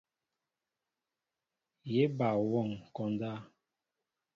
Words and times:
Yé 1.93 2.03
ba 2.17 2.27
wɔŋ 2.49 2.69
konda. 2.95 3.31